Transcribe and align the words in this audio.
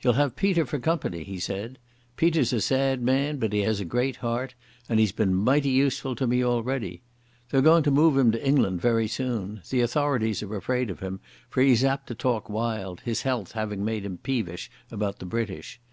"You'll 0.00 0.14
have 0.14 0.34
Peter 0.34 0.66
for 0.66 0.80
company," 0.80 1.22
he 1.22 1.38
said. 1.38 1.78
"Peter's 2.16 2.52
a 2.52 2.60
sad 2.60 3.00
man, 3.00 3.36
but 3.36 3.52
he 3.52 3.60
has 3.60 3.78
a 3.78 3.84
great 3.84 4.16
heart, 4.16 4.56
and 4.88 4.98
he's 4.98 5.12
been 5.12 5.36
mighty 5.36 5.68
useful 5.68 6.16
to 6.16 6.26
me 6.26 6.44
already. 6.44 7.00
They're 7.50 7.60
going 7.62 7.84
to 7.84 7.92
move 7.92 8.18
him 8.18 8.32
to 8.32 8.44
England 8.44 8.80
very 8.80 9.06
soon. 9.06 9.62
The 9.70 9.82
authorities 9.82 10.42
are 10.42 10.56
afraid 10.56 10.90
of 10.90 10.98
him, 10.98 11.20
for 11.48 11.62
he's 11.62 11.84
apt 11.84 12.08
to 12.08 12.16
talk 12.16 12.50
wild, 12.50 13.02
his 13.02 13.22
health 13.22 13.52
having 13.52 13.84
made 13.84 14.04
him 14.04 14.18
peevish 14.18 14.68
about 14.90 15.20
the 15.20 15.26
British. 15.26 15.78